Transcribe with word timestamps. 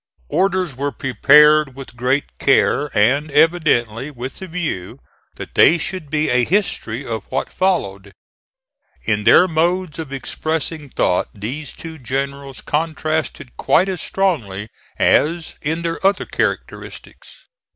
Orders 0.29 0.73
were 0.75 0.91
prepared 0.91 1.75
with 1.75 1.95
great 1.95 2.23
care 2.39 2.89
and 2.97 3.29
evidently 3.29 4.09
with 4.09 4.37
the 4.37 4.47
view 4.47 4.97
that 5.35 5.53
they 5.53 5.77
should 5.77 6.09
be 6.09 6.31
a 6.31 6.43
history 6.43 7.05
of 7.05 7.31
what 7.31 7.53
followed. 7.53 8.11
In 9.03 9.25
their 9.25 9.47
modes 9.47 9.99
of 9.99 10.11
expressing 10.11 10.89
thought, 10.89 11.27
these 11.35 11.71
two 11.73 11.99
generals 11.99 12.61
contrasted 12.61 13.55
quite 13.57 13.89
as 13.89 14.01
strongly 14.01 14.69
as 14.97 15.53
in 15.61 15.83
their 15.83 16.03
other 16.03 16.25
characteristics. 16.25 17.45